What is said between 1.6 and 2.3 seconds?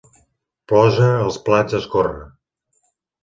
a escórrer.